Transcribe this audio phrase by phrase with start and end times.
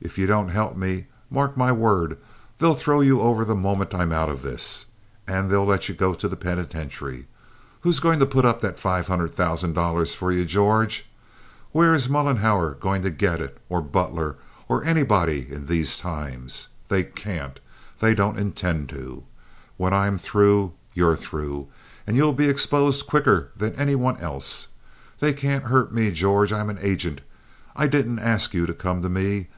[0.00, 2.16] If you don't help me, mark my word,
[2.56, 4.86] they'll throw you over the moment I'm out of this,
[5.28, 7.26] and they'll let you go to the penitentiary.
[7.82, 11.04] Who's going to put up five hundred thousand dollars for you, George?
[11.72, 14.36] Where is Mollenhauer going to get it, or Butler,
[14.68, 16.68] or anybody, in these times?
[16.88, 17.60] They can't.
[17.98, 19.24] They don't intend to.
[19.76, 21.68] When I'm through, you're through,
[22.06, 24.68] and you'll be exposed quicker than any one else.
[25.18, 26.54] They can't hurt me, George.
[26.54, 27.20] I'm an agent.
[27.76, 29.48] I didn't ask you to come to me.